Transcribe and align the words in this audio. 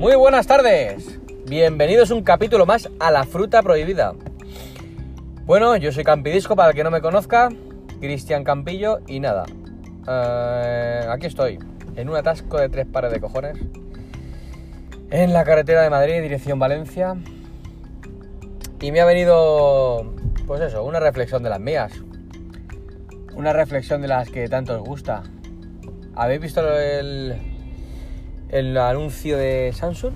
Muy 0.00 0.16
buenas 0.16 0.46
tardes. 0.46 1.20
Bienvenidos 1.46 2.10
un 2.10 2.22
capítulo 2.22 2.64
más 2.64 2.88
a 2.98 3.10
la 3.10 3.24
fruta 3.24 3.62
prohibida. 3.62 4.14
Bueno, 5.44 5.76
yo 5.76 5.92
soy 5.92 6.04
Campidisco, 6.04 6.56
para 6.56 6.70
el 6.70 6.74
que 6.74 6.82
no 6.82 6.90
me 6.90 7.02
conozca, 7.02 7.50
Cristian 8.00 8.42
Campillo, 8.42 9.00
y 9.06 9.20
nada. 9.20 9.44
eh, 10.08 11.06
aquí 11.06 11.26
estoy, 11.26 11.58
en 11.96 12.08
un 12.08 12.16
atasco 12.16 12.58
de 12.58 12.70
tres 12.70 12.86
pares 12.86 13.12
de 13.12 13.20
cojones. 13.20 13.58
En 15.10 15.34
la 15.34 15.44
carretera 15.44 15.82
de 15.82 15.90
Madrid, 15.90 16.22
dirección 16.22 16.58
Valencia. 16.58 17.16
Y 18.80 18.92
me 18.92 19.02
ha 19.02 19.04
venido, 19.04 20.14
pues 20.46 20.62
eso, 20.62 20.82
una 20.82 21.00
reflexión 21.00 21.42
de 21.42 21.50
las 21.50 21.60
mías. 21.60 21.92
Una 23.34 23.52
reflexión 23.52 24.00
de 24.00 24.08
las 24.08 24.30
que 24.30 24.48
tanto 24.48 24.80
os 24.80 24.88
gusta. 24.88 25.24
¿Habéis 26.14 26.40
visto 26.40 26.66
el, 26.78 27.49
el 28.50 28.76
anuncio 28.76 29.38
de 29.38 29.72
Samsung? 29.72 30.14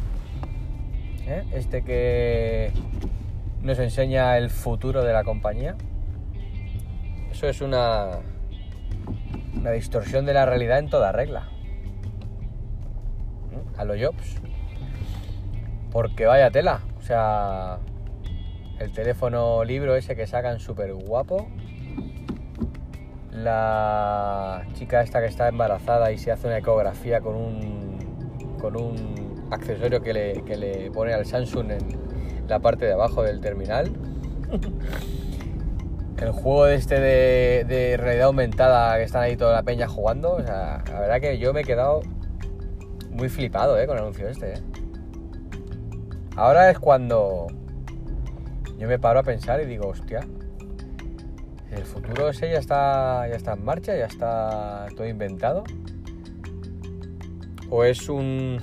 ¿Eh? 1.27 1.45
Este 1.53 1.83
que 1.83 2.73
nos 3.63 3.79
enseña 3.79 4.37
el 4.37 4.51
futuro 4.51 5.05
de 5.05 5.13
la 5.13 5.25
compañía. 5.25 5.77
Eso 7.31 7.49
es 7.49 7.61
una, 7.61 8.19
una 9.55 9.71
distorsión 9.71 10.27
de 10.27 10.35
la 10.35 10.47
realidad 10.47 10.79
en 10.79 10.91
toda 10.91 11.13
regla. 11.13 11.49
¿Mm? 13.51 13.81
A 13.81 13.85
los 13.85 14.01
Jobs. 14.01 14.37
Porque 15.93 16.27
vaya 16.27 16.51
tela. 16.51 16.81
O 16.99 17.03
sea, 17.03 17.79
el 18.81 18.93
teléfono 18.93 19.65
libro 19.65 19.95
ese 19.95 20.17
que 20.17 20.27
sacan 20.27 20.59
súper 20.59 20.93
guapo. 20.93 21.49
La 23.31 24.65
chica 24.75 25.03
esta 25.03 25.21
que 25.21 25.27
está 25.27 25.49
embarazada 25.49 26.13
y 26.13 26.19
se 26.19 26.33
hace 26.33 26.47
una 26.47 26.59
ecografía 26.59 27.21
con 27.21 27.35
un, 27.35 27.94
con 28.65 28.81
un 28.81 29.47
accesorio 29.51 30.01
que 30.01 30.15
le, 30.15 30.43
que 30.45 30.57
le 30.57 30.91
pone 30.91 31.13
al 31.13 31.27
Samsung 31.27 31.73
en 31.73 32.49
la 32.49 32.61
parte 32.61 32.87
de 32.87 32.95
abajo 32.95 33.23
del 33.23 33.43
terminal. 33.43 33.93
El 36.17 36.31
juego 36.31 36.69
este 36.69 36.99
de, 36.99 37.67
de 37.69 37.99
realidad 37.99 38.29
aumentada 38.29 38.97
que 38.97 39.03
están 39.03 39.23
ahí 39.23 39.37
toda 39.37 39.53
la 39.53 39.63
peña 39.63 39.87
jugando. 39.87 40.37
O 40.37 40.43
sea, 40.43 40.83
la 40.91 41.01
verdad 41.01 41.21
que 41.21 41.37
yo 41.37 41.53
me 41.53 41.61
he 41.61 41.65
quedado 41.65 42.01
muy 43.11 43.29
flipado 43.29 43.79
¿eh? 43.79 43.87
con 43.87 43.99
el 43.99 44.05
anuncio 44.05 44.29
este. 44.29 44.55
¿eh? 44.55 44.63
Ahora 46.37 46.71
es 46.71 46.79
cuando 46.79 47.49
yo 48.79 48.89
me 48.89 48.99
paro 48.99 49.21
a 49.21 49.23
pensar 49.23 49.61
y 49.61 49.67
digo, 49.67 49.89
hostia, 49.89 50.21
el 51.71 51.85
futuro 51.85 52.31
ese 52.31 52.51
ya 52.51 52.61
está, 52.61 53.29
ya 53.29 53.35
está 53.35 53.53
en 53.53 53.65
marcha, 53.65 53.95
ya 53.95 54.07
está 54.07 54.87
todo 54.97 55.07
inventado. 55.07 55.65
O 57.77 57.83
es 57.83 58.09
un, 58.09 58.61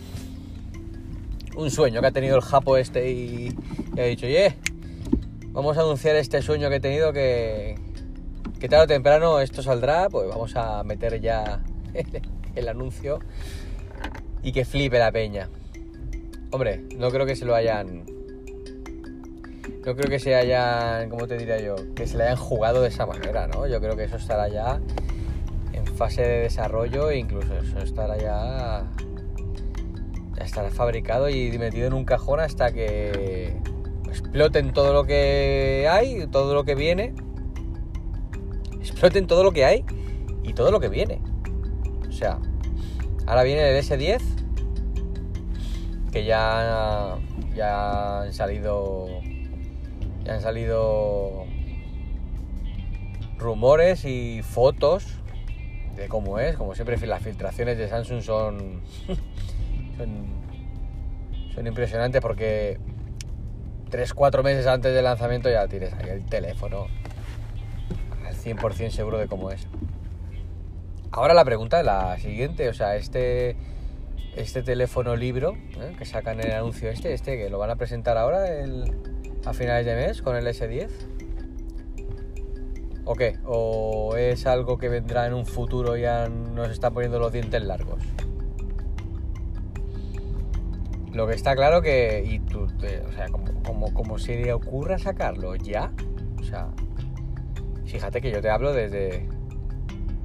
un 1.58 1.70
sueño 1.70 2.00
que 2.00 2.08
ha 2.08 2.12
tenido 2.12 2.38
el 2.38 2.42
Japo 2.42 2.78
este 2.78 3.12
y, 3.12 3.54
ha 4.00 4.04
dicho, 4.04 4.26
oye, 4.26 4.56
vamos 5.48 5.78
a 5.78 5.81
anunciar 5.81 6.16
este 6.16 6.42
sueño 6.42 6.70
que 6.70 6.78
he 6.78 6.80
tenido 6.80 7.12
que, 7.12 7.76
que 8.58 8.70
tarde 8.70 8.86
o 8.86 8.88
temprano 8.88 9.42
esto 9.42 9.62
saldrá, 9.62 10.08
pues 10.08 10.30
vamos 10.30 10.56
a 10.56 10.82
meter 10.86 11.20
ya 11.20 11.62
el 12.56 12.70
anuncio 12.70 13.20
y 14.44 14.54
que 14.54 14.64
flipe 14.64 14.98
la 14.98 15.12
peña. 15.12 15.50
Hombre, 16.52 16.82
no 16.98 17.12
creo 17.12 17.26
que 17.26 17.36
se 17.36 17.44
lo 17.44 17.54
hayan 17.54 18.06
no 19.86 19.94
creo 19.94 20.09
que 20.09 20.20
se 20.20 20.36
hayan, 20.36 21.09
¿cómo 21.09 21.28
te 21.28 21.38
diría 21.38 21.59
yo? 21.59 21.76
Que 21.95 22.08
se 22.08 22.16
le 22.16 22.23
hayan 22.23 22.38
jugado 22.38 22.82
de 22.82 22.88
esa 22.88 23.06
manera, 23.06 23.45
¿no? 23.48 23.67
Yo 23.67 23.82
creo 23.82 23.98
que 23.98 24.06
eso 24.06 24.16
estará 24.16 24.48
ya 24.48 24.80
fase 26.02 26.24
de 26.24 26.40
desarrollo 26.40 27.12
e 27.12 27.20
incluso 27.20 27.56
eso 27.56 27.78
estará 27.78 28.18
ya, 28.18 28.84
estará 30.44 30.72
fabricado 30.72 31.30
y 31.30 31.56
metido 31.60 31.86
en 31.86 31.94
un 31.94 32.06
cajón 32.06 32.40
hasta 32.40 32.72
que 32.72 33.56
exploten 34.08 34.73
todo 34.73 34.94
lo 34.94 35.04
que 35.04 35.88
hay, 35.88 36.26
todo 36.26 36.56
lo 36.56 36.64
que 36.64 36.73
viene, 36.73 37.14
exploten 38.80 39.28
todo 39.28 39.44
lo 39.44 39.52
que 39.52 39.64
hay 39.64 39.86
y 40.42 40.54
todo 40.54 40.72
lo 40.72 40.80
que 40.80 40.90
viene. 40.90 41.22
O 42.10 42.11
sea, 42.11 42.40
ahora 43.28 43.44
viene 43.44 43.70
el 43.70 43.84
S10, 43.84 44.23
que 46.11 46.26
ya, 46.26 47.20
ya 47.56 48.22
han 48.22 48.34
salido 48.34 49.08
ya 50.26 50.34
han 50.34 50.42
salido 50.42 51.45
rumores 53.38 54.04
y 54.04 54.42
fotos 54.42 55.20
de 55.96 56.08
cómo 56.08 56.40
es. 56.40 56.56
Como 56.58 56.76
siempre, 56.76 56.98
las 57.08 57.22
filtraciones 57.22 57.78
de 57.78 57.88
Samsung 57.88 58.22
son, 58.22 58.82
son, 59.98 60.26
son 61.54 61.68
impresionantes 61.68 62.22
porque 62.22 62.80
3-4 63.90 64.44
meses 64.44 64.68
antes 64.68 64.94
del 64.94 65.04
lanzamiento 65.04 65.50
ya 65.50 65.68
tienes 65.68 65.94
ahí 65.94 66.10
el 66.10 66.26
teléfono 66.26 66.88
al 68.26 68.36
100% 68.36 68.90
seguro 68.90 69.18
de 69.18 69.28
cómo 69.28 69.52
es. 69.52 69.68
Ahora 71.12 71.34
la 71.34 71.44
pregunta 71.44 71.80
es 71.80 71.86
la 71.86 72.18
siguiente, 72.20 72.70
o 72.70 72.73
sea, 72.73 72.96
este 72.96 73.58
este 74.36 74.64
teléfono 74.64 75.16
libro 75.16 75.58
¿eh? 75.78 75.94
que 75.98 76.06
sacan 76.06 76.40
en 76.40 76.48
el 76.48 76.54
anuncio 76.54 76.90
este, 76.90 77.14
este 77.14 77.38
que 77.38 77.50
lo 77.50 77.60
van 77.60 77.70
a 77.70 77.76
presentar 77.76 78.18
ahora 78.18 78.48
el, 78.48 78.86
a 79.46 79.54
finales 79.54 79.86
de 79.86 79.96
mes 79.96 80.22
con 80.22 80.36
el 80.36 80.48
S10? 80.48 80.90
¿O 83.06 83.16
qué? 83.16 83.38
¿O 83.45 84.16
es 84.16 84.45
algo 84.45 84.78
que 84.78 84.89
vendrá 84.89 85.26
en 85.28 85.34
un 85.34 85.45
futuro 85.45 85.98
y 85.98 86.02
ya 86.02 86.30
nos 86.30 86.70
está 86.70 86.92
poniendo 86.92 87.20
los 87.20 87.32
dientes 87.32 87.62
largos? 87.64 88.04
Lo 91.11 91.28
que 91.28 91.34
está 91.34 91.56
claro 91.56 91.82
que, 91.82 92.23
y 92.26 92.40
tú, 92.40 92.67
te, 92.80 93.02
o 93.02 93.11
sea, 93.11 93.28
como, 93.30 93.64
como, 93.64 93.94
como 93.94 94.17
se 94.17 94.40
le 94.42 94.54
ocurra 94.54 94.98
sacarlo 94.98 95.56
ya, 95.56 95.92
o 96.40 96.44
sea, 96.44 96.70
fíjate 97.86 98.22
que 98.22 98.32
yo 98.32 98.42
te 98.42 98.50
hablo 98.50 98.72
desde, 98.72 99.28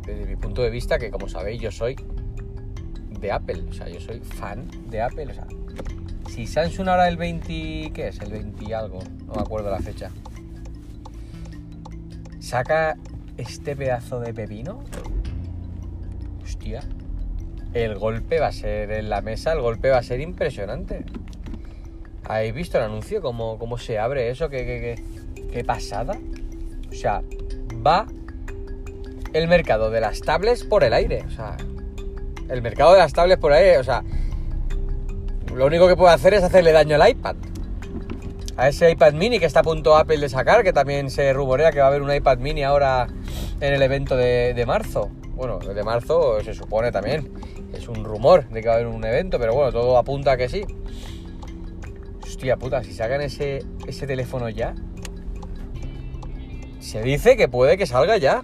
desde 0.07 0.27
mi 0.27 0.37
punto 0.37 0.63
de 0.63 0.71
vista, 0.71 0.99
que 0.99 1.11
como 1.11 1.29
sabéis 1.29 1.61
yo 1.61 1.73
soy 1.73 1.97
de 3.21 3.33
Apple, 3.33 3.65
o 3.69 3.73
sea, 3.73 3.89
yo 3.89 4.01
soy 4.01 4.21
fan 4.21 4.69
de 4.89 5.01
Apple, 5.01 5.27
o 5.31 5.35
sea, 5.35 5.47
si 6.31 6.47
Samsung 6.47 6.89
ahora 6.89 7.09
el 7.09 7.17
20, 7.17 7.93
¿qué 7.93 8.09
es? 8.09 8.21
El 8.21 8.31
20 8.31 8.75
algo, 8.75 9.01
no 9.27 9.35
me 9.35 9.41
acuerdo 9.41 9.71
la 9.71 9.81
fecha. 9.81 10.11
Saca 12.47 12.97
este 13.39 13.75
pedazo 13.75 14.21
de 14.21 14.33
pepino. 14.33 14.79
Hostia. 16.45 16.81
El 17.75 17.99
golpe 17.99 18.39
va 18.39 18.47
a 18.47 18.53
ser 18.53 18.93
en 18.93 19.11
la 19.11 19.21
mesa, 19.21 19.53
el 19.53 19.61
golpe 19.61 19.91
va 19.91 19.99
a 19.99 20.03
ser 20.05 20.21
impresionante. 20.21 21.05
¿Habéis 22.23 22.55
visto 22.55 22.79
el 22.79 22.85
anuncio? 22.85 23.21
¿Cómo, 23.21 23.59
cómo 23.59 23.79
se 23.79 23.99
abre 23.99 24.31
eso? 24.31 24.49
¿Qué, 24.49 24.59
qué, 24.59 24.97
qué, 25.35 25.45
qué 25.51 25.65
pasada? 25.65 26.17
O 26.89 26.95
sea, 26.95 27.21
va 27.85 28.07
el 29.33 29.49
mercado 29.49 29.91
de 29.91 30.01
las 30.01 30.21
tablets 30.21 30.63
por 30.63 30.85
el 30.85 30.93
aire. 30.93 31.25
O 31.27 31.31
sea, 31.31 31.57
el 32.49 32.63
mercado 32.63 32.93
de 32.93 32.99
las 32.99 33.13
tablets 33.13 33.41
por 33.41 33.55
ahí, 33.55 33.75
o 33.75 33.83
sea, 33.83 34.05
lo 35.53 35.67
único 35.67 35.89
que 35.89 35.97
puede 35.97 36.15
hacer 36.15 36.33
es 36.35 36.45
hacerle 36.45 36.71
daño 36.71 36.95
al 36.95 37.11
iPad. 37.11 37.35
A 38.57 38.69
ese 38.69 38.91
iPad 38.91 39.13
mini 39.13 39.39
que 39.39 39.47
está 39.47 39.61
a 39.61 39.63
punto 39.63 39.97
Apple 39.97 40.19
de 40.19 40.29
sacar, 40.29 40.65
que 40.65 40.73
también 40.73 41.11
se 41.11 41.33
rumorea 41.33 41.73
que 41.73 41.81
va 41.81 41.87
a 41.87 41.89
haber 41.89 42.03
un 42.03 42.13
iPad 42.13 42.39
mini 42.39 42.63
ahora 42.63 43.07
en 43.61 43.75
el 43.75 43.83
evento 43.83 44.17
de, 44.17 44.55
de 44.55 44.67
marzo. 44.67 45.11
Bueno, 45.35 45.59
de 45.59 45.83
marzo 45.85 46.41
se 46.43 46.55
supone 46.55 46.91
también. 46.91 47.31
Es 47.75 47.89
un 47.89 48.05
rumor 48.05 48.49
de 48.49 48.63
que 48.63 48.69
va 48.69 48.75
a 48.75 48.77
haber 48.77 48.89
un 48.89 49.05
evento, 49.05 49.39
pero 49.39 49.55
bueno, 49.55 49.73
todo 49.73 49.99
apunta 49.99 50.33
a 50.33 50.37
que 50.37 50.49
sí. 50.49 50.65
Hostia 52.23 52.57
puta, 52.57 52.83
si 52.83 52.93
sacan 52.93 53.21
ese, 53.21 53.63
ese 53.87 54.07
teléfono 54.07 54.49
ya. 54.49 54.75
Se 56.81 57.03
dice 57.03 57.37
que 57.37 57.49
puede 57.49 57.77
que 57.77 57.87
salga 57.87 58.17
ya. 58.17 58.43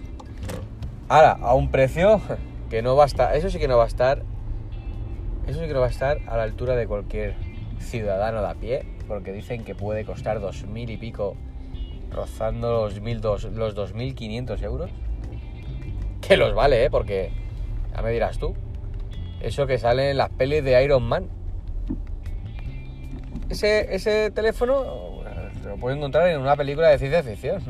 Ahora, 1.09 1.31
a 1.31 1.55
un 1.55 1.71
precio 1.71 2.21
que 2.69 2.81
no 2.81 2.95
va 2.95 3.03
a 3.03 3.07
estar. 3.07 3.35
Eso 3.35 3.49
sí 3.49 3.57
que 3.57 3.67
no 3.67 3.77
va 3.77 3.85
a 3.85 3.87
estar 3.87 4.23
eso 5.47 5.59
sí 5.59 5.67
que 5.67 5.73
no 5.73 5.81
va 5.81 5.87
a 5.87 5.89
estar 5.89 6.19
a 6.27 6.37
la 6.37 6.43
altura 6.43 6.75
de 6.75 6.87
cualquier 6.87 7.35
ciudadano 7.79 8.41
de 8.41 8.47
a 8.47 8.53
pie, 8.55 8.85
porque 9.07 9.31
dicen 9.31 9.63
que 9.63 9.75
puede 9.75 10.05
costar 10.05 10.39
dos 10.39 10.65
mil 10.65 10.89
y 10.89 10.97
pico, 10.97 11.35
rozando 12.11 12.71
los, 12.71 12.99
mil 13.01 13.21
dos, 13.21 13.43
los 13.45 13.75
2.500 13.75 14.63
euros. 14.63 14.91
Que 16.21 16.37
los 16.37 16.53
vale, 16.55 16.85
¿eh? 16.85 16.89
Porque, 16.89 17.31
ya 17.95 18.01
me 18.01 18.11
dirás 18.11 18.37
tú, 18.37 18.55
eso 19.41 19.67
que 19.67 19.77
sale 19.77 20.11
en 20.11 20.17
las 20.17 20.29
pelis 20.29 20.63
de 20.63 20.83
Iron 20.83 21.03
Man. 21.03 21.27
Ese, 23.49 23.93
ese 23.93 24.31
teléfono 24.31 25.21
se 25.61 25.69
lo 25.69 25.77
puede 25.77 25.97
encontrar 25.97 26.27
en 26.29 26.39
una 26.39 26.55
película 26.55 26.89
de 26.89 26.97
ciencia 26.97 27.23
ficción. 27.23 27.61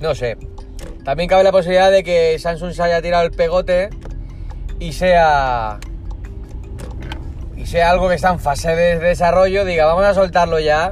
No 0.00 0.14
sé. 0.14 0.36
También 1.04 1.28
cabe 1.28 1.44
la 1.44 1.52
posibilidad 1.52 1.90
de 1.90 2.02
que 2.02 2.38
Samsung 2.38 2.72
se 2.72 2.82
haya 2.82 3.00
tirado 3.00 3.24
el 3.24 3.30
pegote 3.30 3.90
y 4.80 4.92
sea 4.92 5.78
sea 7.64 7.90
algo 7.90 8.08
que 8.08 8.14
está 8.14 8.30
en 8.30 8.38
fase 8.38 8.74
de 8.74 8.98
desarrollo, 8.98 9.64
diga, 9.64 9.86
vamos 9.86 10.04
a 10.04 10.14
soltarlo 10.14 10.58
ya, 10.58 10.90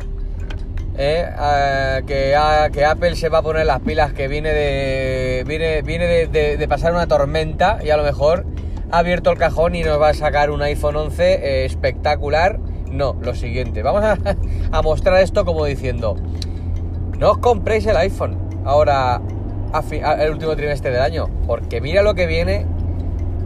¿eh? 0.96 1.26
a, 1.36 2.00
que, 2.06 2.34
a, 2.34 2.90
Apple 2.90 3.16
se 3.16 3.28
va 3.28 3.38
a 3.38 3.42
poner 3.42 3.66
las 3.66 3.80
pilas 3.80 4.12
que 4.12 4.28
viene 4.28 4.52
de 4.52 5.44
viene, 5.46 5.82
viene 5.82 6.26
de, 6.26 6.68
pasar 6.68 6.92
una 6.92 7.06
tormenta 7.06 7.78
y 7.82 7.90
a 7.90 7.96
lo 7.96 8.02
mejor 8.02 8.46
ha 8.90 8.98
abierto 8.98 9.30
el 9.30 9.38
cajón 9.38 9.74
y 9.74 9.82
nos 9.82 10.00
va 10.00 10.10
a 10.10 10.14
sacar 10.14 10.50
un 10.50 10.62
iPhone 10.62 10.96
11 10.96 11.32
eh, 11.32 11.64
espectacular. 11.64 12.58
No, 12.90 13.16
lo 13.20 13.34
siguiente. 13.36 13.82
Vamos 13.82 14.02
a, 14.02 14.18
a, 14.72 14.82
mostrar 14.82 15.20
esto 15.20 15.44
como 15.44 15.64
diciendo, 15.64 16.16
no 17.18 17.30
os 17.30 17.38
compréis 17.38 17.86
el 17.86 17.96
iPhone 17.96 18.36
ahora 18.64 19.20
el 20.18 20.30
último 20.30 20.56
trimestre 20.56 20.90
del 20.90 21.00
año, 21.00 21.28
porque 21.46 21.80
mira 21.80 22.02
lo 22.02 22.14
que 22.14 22.26
viene, 22.26 22.66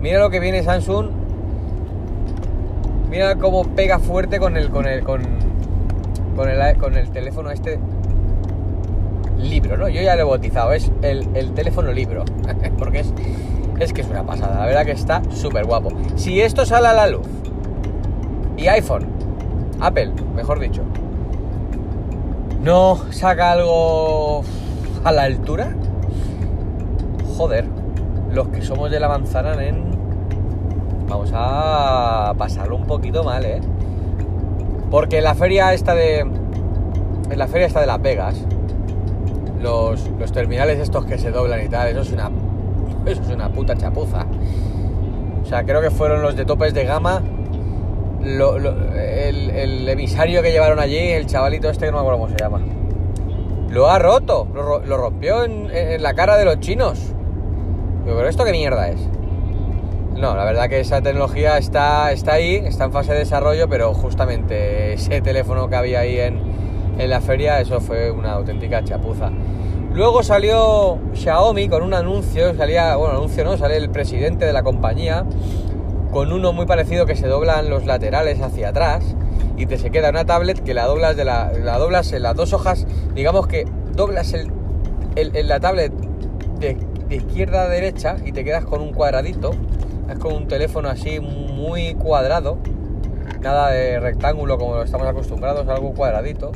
mira 0.00 0.18
lo 0.18 0.30
que 0.30 0.40
viene 0.40 0.62
Samsung, 0.62 1.23
mira 3.14 3.36
cómo 3.36 3.62
pega 3.62 4.00
fuerte 4.00 4.40
con 4.40 4.56
el 4.56 4.70
con 4.70 4.88
el 4.88 5.04
con, 5.04 5.22
con 6.34 6.48
el 6.48 6.76
con 6.78 6.96
el 6.96 7.10
teléfono 7.10 7.52
este 7.52 7.78
libro, 9.38 9.76
¿no? 9.76 9.88
Yo 9.88 10.02
ya 10.02 10.16
lo 10.16 10.22
he 10.22 10.24
bautizado, 10.24 10.72
es 10.72 10.90
el, 11.02 11.28
el 11.34 11.52
teléfono 11.52 11.92
libro, 11.92 12.24
porque 12.78 13.00
es 13.00 13.14
es 13.78 13.92
que 13.92 14.00
es 14.00 14.08
una 14.08 14.24
pasada, 14.24 14.58
la 14.58 14.66
verdad 14.66 14.84
que 14.84 14.90
está 14.90 15.22
súper 15.30 15.64
guapo. 15.64 15.90
Si 16.16 16.40
esto 16.40 16.66
sale 16.66 16.88
a 16.88 16.92
la 16.92 17.06
luz 17.06 17.26
y 18.56 18.66
iPhone, 18.66 19.06
Apple, 19.78 20.10
mejor 20.34 20.58
dicho, 20.58 20.82
no 22.64 22.98
saca 23.12 23.52
algo 23.52 24.42
a 25.04 25.12
la 25.12 25.22
altura, 25.22 25.72
joder, 27.36 27.64
los 28.32 28.48
que 28.48 28.60
somos 28.62 28.90
de 28.90 28.98
la 28.98 29.06
manzana, 29.06 29.62
en 29.64 29.93
vamos 31.14 31.30
a 31.32 32.34
pasarlo 32.36 32.76
un 32.76 32.86
poquito 32.86 33.22
mal, 33.24 33.44
¿eh? 33.44 33.60
Porque 34.90 35.18
en 35.18 35.24
la 35.24 35.34
feria 35.34 35.72
esta 35.72 35.94
de... 35.94 36.20
En 36.20 37.38
la 37.38 37.46
feria 37.46 37.66
esta 37.66 37.80
de 37.80 37.86
Las 37.86 38.02
Vegas, 38.02 38.36
los, 39.60 40.08
los 40.18 40.32
terminales 40.32 40.78
estos 40.78 41.06
que 41.06 41.16
se 41.18 41.30
doblan 41.30 41.64
y 41.64 41.68
tal, 41.68 41.88
eso 41.88 42.02
es 42.02 42.12
una 42.12 42.30
eso 43.06 43.22
es 43.22 43.28
una 43.28 43.48
puta 43.48 43.76
chapuza. 43.76 44.26
O 45.42 45.46
sea, 45.46 45.64
creo 45.64 45.80
que 45.80 45.90
fueron 45.90 46.22
los 46.22 46.36
de 46.36 46.44
topes 46.44 46.72
de 46.74 46.84
gama. 46.84 47.22
el, 48.22 49.88
emisario 49.88 50.42
que 50.42 50.50
llevaron 50.50 50.78
allí, 50.78 50.98
el 50.98 51.26
chavalito 51.26 51.70
este 51.70 51.86
no 51.86 51.92
me 51.92 51.98
acuerdo 51.98 52.20
cómo 52.20 52.30
se 52.30 52.36
llama. 52.36 52.60
Lo 53.68 53.90
ha 53.90 53.98
roto, 53.98 54.46
lo, 54.54 54.96
rompió 54.96 55.44
en, 55.44 56.02
la 56.02 56.14
cara 56.14 56.36
de 56.36 56.44
los 56.44 56.60
chinos. 56.60 57.12
pero 58.04 58.28
¿esto 58.28 58.44
qué 58.44 58.52
mierda 58.52 58.88
es? 58.88 59.00
No, 60.16 60.34
la 60.36 60.44
verdad 60.44 60.68
que 60.68 60.80
esa 60.80 61.02
tecnología 61.02 61.58
está, 61.58 62.12
está 62.12 62.34
ahí, 62.34 62.56
está 62.56 62.84
en 62.84 62.92
fase 62.92 63.12
de 63.12 63.18
desarrollo, 63.20 63.68
pero 63.68 63.92
justamente 63.94 64.94
ese 64.94 65.20
teléfono 65.20 65.68
que 65.68 65.76
había 65.76 66.00
ahí 66.00 66.18
en, 66.18 66.40
en 66.98 67.10
la 67.10 67.20
feria, 67.20 67.60
eso 67.60 67.80
fue 67.80 68.10
una 68.10 68.32
auténtica 68.32 68.82
chapuza. 68.84 69.30
Luego 69.92 70.22
salió 70.22 70.98
Xiaomi 71.14 71.68
con 71.68 71.82
un 71.82 71.94
anuncio, 71.94 72.54
salía, 72.56 72.96
bueno, 72.96 73.16
anuncio 73.16 73.44
no, 73.44 73.56
sale 73.56 73.76
el 73.76 73.90
presidente 73.90 74.44
de 74.44 74.52
la 74.52 74.62
compañía 74.62 75.24
con 76.10 76.32
uno 76.32 76.52
muy 76.52 76.64
parecido 76.64 77.06
que 77.06 77.16
se 77.16 77.26
doblan 77.26 77.68
los 77.68 77.86
laterales 77.86 78.40
hacia 78.40 78.68
atrás 78.68 79.16
y 79.56 79.66
te 79.66 79.78
se 79.78 79.90
queda 79.90 80.10
una 80.10 80.24
tablet 80.24 80.62
que 80.62 80.72
la 80.72 80.86
doblas 80.86 81.16
de 81.16 81.24
la, 81.24 81.50
doblas 81.78 82.12
en 82.12 82.22
las 82.22 82.36
dos 82.36 82.52
hojas, 82.52 82.86
digamos 83.14 83.46
que 83.46 83.66
doblas 83.94 84.32
el, 84.32 84.50
la 85.48 85.60
tablet 85.60 85.92
de, 86.58 86.76
izquierda 87.10 87.62
a 87.62 87.68
derecha 87.68 88.16
y 88.24 88.32
te 88.32 88.44
quedas 88.44 88.64
con 88.64 88.80
un 88.80 88.92
cuadradito, 88.92 89.52
es 90.10 90.18
con 90.18 90.34
un 90.34 90.48
teléfono 90.48 90.88
así 90.88 91.20
muy 91.20 91.94
cuadrado, 91.94 92.58
nada 93.40 93.70
de 93.70 94.00
rectángulo 94.00 94.58
como 94.58 94.82
estamos 94.82 95.06
acostumbrados, 95.06 95.66
algo 95.68 95.92
cuadradito 95.94 96.52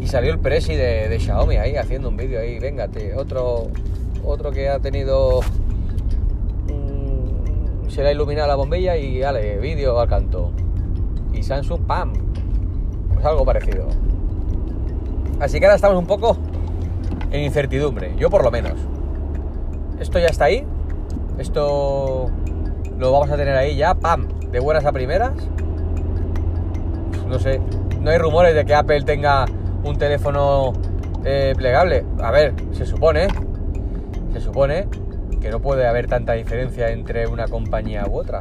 y 0.00 0.06
salió 0.06 0.32
el 0.32 0.38
presi 0.38 0.74
de, 0.74 1.16
Xiaomi 1.18 1.56
ahí 1.56 1.76
haciendo 1.76 2.08
un 2.08 2.16
vídeo 2.16 2.40
ahí, 2.40 2.58
véngate, 2.58 3.14
otro, 3.14 3.68
otro 4.24 4.50
que 4.50 4.68
ha 4.68 4.78
tenido... 4.78 5.40
se 7.88 8.02
le 8.02 8.08
ha 8.08 8.12
iluminado 8.12 8.48
la 8.48 8.54
bombilla 8.54 8.96
y 8.96 9.18
dale, 9.18 9.58
vídeo 9.58 9.98
al 9.98 10.08
canto. 10.08 10.52
Y 11.32 11.42
Samsung, 11.42 11.82
¡pam! 11.82 12.12
Pues 13.12 13.24
algo 13.24 13.44
parecido. 13.44 13.88
Así 15.40 15.58
que 15.58 15.66
ahora 15.66 15.76
estamos 15.76 15.98
un 15.98 16.06
poco 16.06 16.36
en 17.30 17.40
incertidumbre, 17.40 18.14
yo 18.16 18.30
por 18.30 18.44
lo 18.44 18.50
menos. 18.50 18.74
Esto 19.98 20.18
ya 20.20 20.26
está 20.26 20.44
ahí, 20.44 20.64
esto 21.38 22.30
lo 22.98 23.12
vamos 23.12 23.30
a 23.30 23.36
tener 23.36 23.54
ahí 23.54 23.76
ya, 23.76 23.94
¡pam! 23.94 24.28
De 24.50 24.60
buenas 24.60 24.84
a 24.84 24.92
primeras. 24.92 25.32
No 27.28 27.38
sé, 27.38 27.60
no 28.00 28.10
hay 28.10 28.18
rumores 28.18 28.54
de 28.54 28.64
que 28.64 28.74
Apple 28.74 29.02
tenga 29.02 29.44
un 29.84 29.96
teléfono 29.96 30.72
eh, 31.24 31.54
plegable. 31.56 32.04
A 32.20 32.30
ver, 32.30 32.54
se 32.72 32.86
supone, 32.86 33.28
se 34.32 34.40
supone 34.40 34.88
que 35.40 35.50
no 35.50 35.60
puede 35.60 35.86
haber 35.86 36.06
tanta 36.06 36.32
diferencia 36.32 36.90
entre 36.90 37.26
una 37.26 37.46
compañía 37.46 38.06
u 38.08 38.18
otra. 38.18 38.40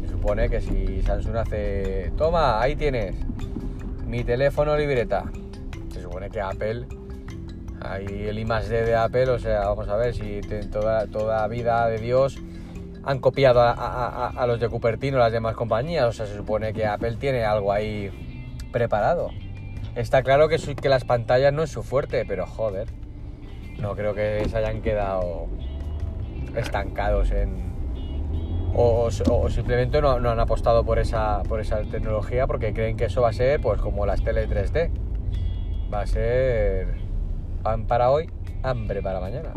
Se 0.00 0.08
supone 0.08 0.48
que 0.48 0.60
si 0.60 1.02
Samsung 1.02 1.36
hace, 1.36 2.12
toma, 2.16 2.60
ahí 2.60 2.76
tienes 2.76 3.16
mi 4.06 4.22
teléfono 4.22 4.76
libreta. 4.76 5.24
Se 5.92 6.02
supone 6.02 6.30
que 6.30 6.40
Apple, 6.40 6.86
ahí 7.92 8.26
el 8.28 8.38
I 8.38 8.44
de 8.44 8.94
Apple, 8.94 9.30
o 9.30 9.38
sea, 9.38 9.66
vamos 9.66 9.88
a 9.88 9.96
ver 9.96 10.14
si 10.14 10.40
toda, 10.70 11.06
toda 11.06 11.46
vida 11.48 11.88
de 11.88 11.98
Dios 11.98 12.38
han 13.06 13.20
copiado 13.20 13.60
a, 13.62 14.44
los 14.48 14.58
de 14.58 14.68
Cupertino 14.68 15.18
las 15.18 15.30
demás 15.30 15.54
compañías. 15.54 16.06
O 16.06 16.12
sea, 16.12 16.26
se 16.26 16.36
supone 16.36 16.72
que 16.72 16.86
Apple 16.86 17.16
tiene 17.16 17.44
algo 17.44 17.72
ahí 17.72 18.10
preparado. 18.72 19.30
Está 19.94 20.22
claro 20.22 20.48
que, 20.48 20.58
que 20.58 20.88
las 20.88 21.04
pantallas 21.04 21.52
no 21.52 21.62
es 21.62 21.70
su 21.70 21.84
fuerte, 21.84 22.24
pero 22.26 22.46
joder, 22.46 22.88
no 23.78 23.94
creo 23.94 24.12
que 24.12 24.44
se 24.48 24.56
hayan 24.58 24.82
quedado 24.82 25.46
estancados 26.56 27.30
en... 27.30 27.76
O, 28.74 29.10
simplemente 29.48 30.02
no, 30.02 30.10
han 30.10 30.40
apostado 30.40 30.84
por 30.84 30.98
esa, 30.98 31.42
por 31.44 31.60
esa 31.60 31.80
tecnología 31.82 32.46
porque 32.46 32.74
creen 32.74 32.96
que 32.96 33.06
eso 33.06 33.22
va 33.22 33.30
a 33.30 33.32
ser 33.32 33.60
pues 33.60 33.80
como 33.80 34.04
las 34.04 34.22
tele 34.22 34.46
3D. 34.48 34.90
Va 35.94 36.00
a 36.00 36.06
ser 36.06 37.05
pan 37.56 37.86
para 37.86 38.10
hoy, 38.10 38.30
hambre 38.62 39.02
para 39.02 39.20
mañana. 39.20 39.52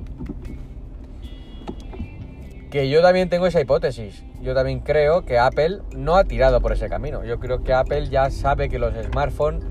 Que 2.71 2.89
yo 2.89 3.01
también 3.01 3.29
tengo 3.29 3.47
esa 3.47 3.61
hipótesis. 3.61 4.23
Yo 4.41 4.53
también 4.53 4.79
creo 4.79 5.25
que 5.25 5.39
Apple 5.39 5.81
no 5.95 6.15
ha 6.15 6.23
tirado 6.23 6.61
por 6.61 6.71
ese 6.71 6.87
camino. 6.87 7.23
Yo 7.25 7.39
creo 7.39 7.63
que 7.63 7.73
Apple 7.73 8.07
ya 8.09 8.29
sabe 8.29 8.69
que 8.69 8.77
los 8.77 8.93
smartphones 8.93 9.63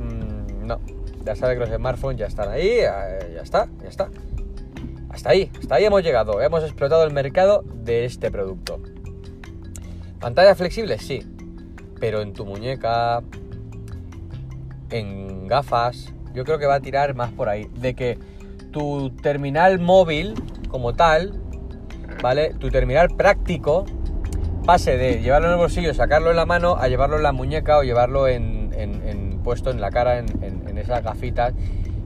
no, 0.69 0.81
ya 1.25 1.35
sabe 1.35 1.55
que 1.55 1.61
los 1.61 1.71
smartphones 1.71 2.19
ya 2.19 2.27
están 2.27 2.51
ahí, 2.51 2.69
eh, 2.69 3.33
ya 3.35 3.43
está, 3.43 3.69
ya 3.83 3.89
está. 3.89 4.09
Hasta 5.11 5.31
ahí, 5.31 5.51
hasta 5.59 5.77
ahí 5.77 5.85
hemos 5.85 6.03
llegado, 6.03 6.41
hemos 6.43 6.63
explotado 6.63 7.05
el 7.05 7.13
mercado 7.13 7.65
de 7.75 8.05
este 8.05 8.31
producto. 8.31 8.81
¿Pantalla 10.21 10.55
flexible? 10.55 10.99
Sí, 10.99 11.27
pero 11.99 12.21
en 12.21 12.35
tu 12.35 12.45
muñeca, 12.45 13.23
en 14.91 15.47
gafas, 15.47 16.13
yo 16.35 16.45
creo 16.45 16.59
que 16.59 16.67
va 16.67 16.77
a 16.77 16.81
tirar 16.81 17.15
más 17.15 17.33
por 17.33 17.49
ahí, 17.49 17.69
de 17.75 17.95
que 17.95 18.19
tu 18.71 19.11
terminal 19.23 19.79
móvil 19.79 20.35
como 20.69 20.95
tal, 20.95 21.41
¿vale? 22.23 22.55
Tu 22.55 22.71
terminal 22.71 23.09
práctico 23.09 23.87
pase 24.65 24.97
de 24.99 25.21
llevarlo 25.23 25.49
en 25.49 25.55
el 25.55 25.59
bolsillo, 25.59 25.95
sacarlo 25.95 26.31
en 26.31 26.37
la 26.37 26.47
mano, 26.47 26.77
a 26.77 26.89
llevarlo 26.89 27.17
en 27.17 27.23
la 27.23 27.33
muñeca 27.33 27.79
o 27.79 27.83
llevarlo 27.83 28.29
en, 28.29 29.41
puesto 29.43 29.71
en 29.71 29.81
la 29.81 29.91
cara, 29.91 30.19
en, 30.19 30.79
esas 30.79 31.03
gafitas. 31.03 31.55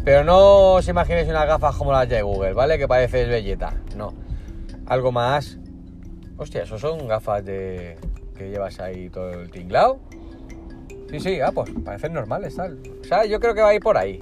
Pero 0.04 0.24
no 0.24 0.74
os 0.74 0.88
imaginéis 0.88 1.28
unas 1.28 1.46
gafas 1.46 1.74
como 1.76 1.92
las 1.92 2.08
de 2.08 2.22
Google, 2.22 2.54
¿vale? 2.54 2.78
Que 2.78 2.88
parece 2.88 3.24
belleta. 3.26 3.74
No. 3.96 4.14
Algo 4.86 5.12
más. 5.12 5.58
Hostia, 6.36 6.62
esos 6.62 6.80
son 6.80 7.06
gafas 7.06 7.44
de. 7.44 7.98
que 8.36 8.50
llevas 8.50 8.80
ahí 8.80 9.10
todo 9.10 9.30
el 9.30 9.50
tinglado. 9.50 10.00
Sí, 11.12 11.20
sí, 11.20 11.40
ah, 11.42 11.52
pues 11.52 11.70
parecen 11.84 12.14
normales, 12.14 12.56
tal. 12.56 12.78
O 13.02 13.04
sea, 13.04 13.26
yo 13.26 13.38
creo 13.38 13.54
que 13.54 13.60
va 13.60 13.68
a 13.68 13.74
ir 13.74 13.82
por 13.82 13.98
ahí. 13.98 14.18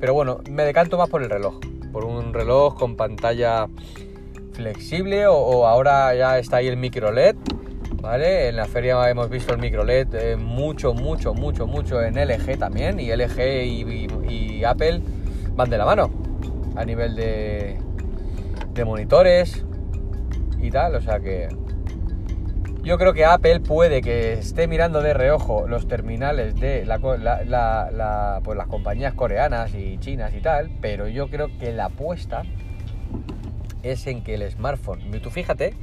Pero 0.00 0.14
bueno, 0.14 0.40
me 0.50 0.64
decanto 0.64 0.96
más 0.96 1.10
por 1.10 1.22
el 1.22 1.28
reloj. 1.28 1.60
Por 1.92 2.06
un 2.06 2.32
reloj 2.32 2.78
con 2.78 2.96
pantalla 2.96 3.68
flexible 4.52 5.26
o, 5.26 5.66
ahora 5.66 6.14
ya 6.14 6.38
está 6.38 6.56
ahí 6.56 6.68
el 6.68 6.76
micro 6.76 7.12
LED 7.12 7.36
¿vale? 8.00 8.48
En 8.48 8.56
la 8.56 8.64
feria 8.64 9.08
hemos 9.10 9.28
visto 9.28 9.52
el 9.52 9.60
micro 9.60 9.84
LED 9.84 10.14
eh, 10.14 10.36
mucho, 10.36 10.94
mucho, 10.94 11.34
mucho, 11.34 11.66
mucho 11.66 12.02
en 12.02 12.14
LG 12.14 12.58
también 12.58 12.98
y 12.98 13.10
LG 13.14 13.40
y, 14.28 14.64
Apple 14.64 15.02
van 15.54 15.70
de 15.70 15.78
la 15.78 15.84
mano 15.84 16.10
a 16.76 16.84
nivel 16.84 17.16
de, 17.16 17.78
de 18.74 18.84
monitores 18.84 19.64
y 20.60 20.70
tal, 20.70 20.94
o 20.94 21.00
sea 21.00 21.20
que 21.20 21.48
yo 22.82 22.96
creo 22.96 23.12
que 23.12 23.24
Apple 23.24 23.60
puede 23.60 24.00
que 24.00 24.32
esté 24.34 24.66
mirando 24.66 25.02
de 25.02 25.12
reojo 25.12 25.68
los 25.68 25.86
terminales 25.86 26.54
de 26.56 26.86
la, 26.86 26.98
pues 28.42 28.56
las 28.56 28.66
compañías 28.68 29.14
coreanas 29.14 29.74
y 29.74 29.98
chinas 29.98 30.32
y 30.34 30.40
tal, 30.40 30.70
pero 30.80 31.06
yo 31.08 31.28
creo 31.28 31.48
que 31.58 31.72
la 31.72 31.86
apuesta 31.86 32.42
es 33.82 34.06
en 34.06 34.22
que 34.22 34.34
el 34.34 34.50
smartphone, 34.50 35.10
tú 35.20 35.30
fíjate 35.30 35.74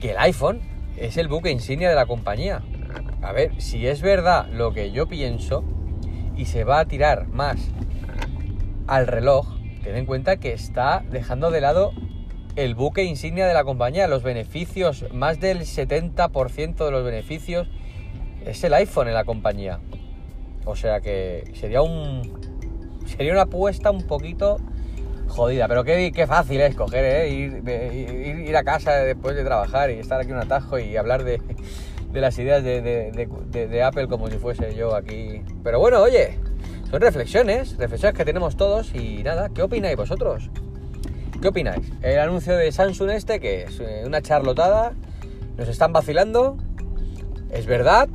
que 0.00 0.12
el 0.12 0.18
iPhone 0.18 0.60
es 0.96 1.16
el 1.16 1.28
buque 1.28 1.50
insignia 1.50 1.88
de 1.88 1.96
la 1.96 2.06
compañía. 2.06 2.62
A 3.22 3.32
ver, 3.32 3.60
si 3.60 3.86
es 3.86 4.00
verdad 4.02 4.46
lo 4.52 4.72
que 4.72 4.92
yo 4.92 5.08
pienso 5.08 5.64
y 6.36 6.46
se 6.46 6.62
va 6.62 6.80
a 6.80 6.84
tirar 6.84 7.26
más 7.28 7.56
al 8.86 9.06
reloj, 9.06 9.46
ten 9.82 9.96
en 9.96 10.06
cuenta 10.06 10.36
que 10.36 10.52
está 10.52 11.02
dejando 11.10 11.50
de 11.50 11.60
lado 11.60 11.92
el 12.56 12.74
buque 12.74 13.04
insignia 13.04 13.46
de 13.46 13.54
la 13.54 13.64
compañía. 13.64 14.06
Los 14.08 14.22
beneficios, 14.22 15.06
más 15.12 15.40
del 15.40 15.60
70% 15.60 16.84
de 16.84 16.90
los 16.90 17.04
beneficios 17.04 17.68
es 18.44 18.62
el 18.64 18.74
iPhone 18.74 19.08
en 19.08 19.14
la 19.14 19.24
compañía. 19.24 19.80
O 20.64 20.76
sea 20.76 21.00
que 21.00 21.50
sería 21.54 21.82
un. 21.82 22.54
Sería 23.06 23.32
una 23.32 23.42
apuesta 23.42 23.90
un 23.90 24.06
poquito 24.06 24.58
jodida, 25.28 25.68
pero 25.68 25.84
qué, 25.84 26.10
qué 26.14 26.26
fácil 26.26 26.60
es 26.60 26.74
coger, 26.74 27.04
¿eh? 27.04 27.28
ir, 27.28 27.62
ir, 28.46 28.56
a 28.56 28.62
casa 28.62 28.92
después 28.92 29.34
de 29.34 29.44
trabajar 29.44 29.90
y 29.90 29.94
estar 29.94 30.20
aquí 30.20 30.32
un 30.32 30.38
atajo 30.38 30.78
y 30.78 30.96
hablar 30.96 31.24
de, 31.24 31.40
de 32.12 32.20
las 32.20 32.38
ideas 32.38 32.62
de, 32.62 32.80
de, 32.80 33.82
Apple 33.82 34.06
como 34.06 34.30
si 34.30 34.38
fuese 34.38 34.74
yo 34.74 34.94
aquí. 34.94 35.42
Pero 35.62 35.80
bueno, 35.80 36.00
oye, 36.00 36.38
son 36.90 37.00
reflexiones, 37.00 37.76
reflexiones 37.76 38.16
que 38.16 38.24
tenemos 38.24 38.56
todos 38.56 38.94
y 38.94 39.22
nada, 39.22 39.50
¿qué 39.52 39.62
opináis 39.62 39.96
vosotros? 39.96 40.50
¿Qué 41.44 41.48
opináis? 41.48 41.92
El 42.00 42.18
anuncio 42.20 42.56
de 42.56 42.72
Samsung 42.72 43.10
este, 43.10 43.38
que 43.38 43.64
es 43.64 43.78
eh, 43.78 44.04
una 44.06 44.22
charlotada, 44.22 44.94
nos 45.58 45.68
están 45.68 45.92
vacilando, 45.92 46.56
es 47.50 47.66
verdad, 47.66 48.08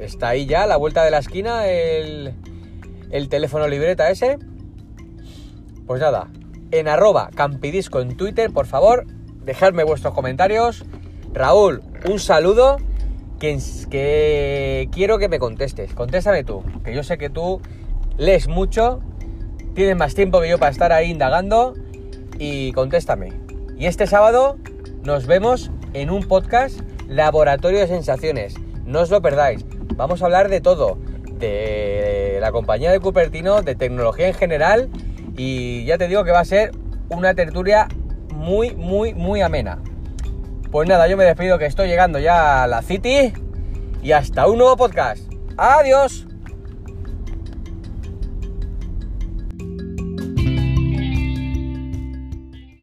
está 0.00 0.30
ahí 0.30 0.46
ya 0.46 0.66
la 0.66 0.76
vuelta 0.78 1.04
de 1.04 1.12
la 1.12 1.18
esquina 1.18 1.68
el, 1.68 2.34
el 3.12 3.28
teléfono 3.28 3.68
libreta 3.68 4.10
ese. 4.10 4.36
Pues 5.86 6.00
nada, 6.00 6.26
en 6.72 6.88
arroba 6.88 7.30
campidisco 7.32 8.00
en 8.00 8.16
Twitter, 8.16 8.50
por 8.50 8.66
favor, 8.66 9.06
dejadme 9.44 9.84
vuestros 9.84 10.12
comentarios. 10.12 10.84
Raúl, 11.32 11.84
un 12.10 12.18
saludo 12.18 12.78
que, 13.38 13.60
que 13.90 14.88
quiero 14.90 15.20
que 15.20 15.28
me 15.28 15.38
contestes. 15.38 15.94
Contéstame 15.94 16.42
tú, 16.42 16.64
que 16.84 16.92
yo 16.92 17.04
sé 17.04 17.16
que 17.16 17.30
tú 17.30 17.60
lees 18.16 18.48
mucho, 18.48 18.98
tienes 19.72 19.96
más 19.96 20.16
tiempo 20.16 20.40
que 20.40 20.48
yo 20.48 20.58
para 20.58 20.72
estar 20.72 20.90
ahí 20.90 21.12
indagando 21.12 21.74
y 22.42 22.72
contéstame. 22.72 23.32
Y 23.78 23.86
este 23.86 24.08
sábado 24.08 24.58
nos 25.04 25.26
vemos 25.26 25.70
en 25.92 26.10
un 26.10 26.26
podcast 26.26 26.80
Laboratorio 27.06 27.78
de 27.78 27.86
Sensaciones. 27.86 28.56
No 28.84 29.00
os 29.00 29.10
lo 29.10 29.22
perdáis. 29.22 29.64
Vamos 29.94 30.22
a 30.22 30.24
hablar 30.24 30.48
de 30.48 30.60
todo. 30.60 30.98
De 31.38 32.38
la 32.40 32.50
compañía 32.50 32.90
de 32.90 32.98
Cupertino, 32.98 33.62
de 33.62 33.76
tecnología 33.76 34.26
en 34.26 34.34
general 34.34 34.90
y 35.36 35.84
ya 35.84 35.98
te 35.98 36.08
digo 36.08 36.24
que 36.24 36.32
va 36.32 36.40
a 36.40 36.44
ser 36.44 36.72
una 37.08 37.34
tertulia 37.34 37.86
muy, 38.34 38.74
muy, 38.74 39.14
muy 39.14 39.40
amena. 39.40 39.78
Pues 40.72 40.88
nada, 40.88 41.06
yo 41.06 41.16
me 41.16 41.24
despido 41.24 41.58
que 41.58 41.66
estoy 41.66 41.88
llegando 41.88 42.18
ya 42.18 42.64
a 42.64 42.66
la 42.66 42.82
City 42.82 43.32
y 44.02 44.12
hasta 44.12 44.48
un 44.48 44.58
nuevo 44.58 44.76
podcast. 44.76 45.22
Adiós. 45.56 46.26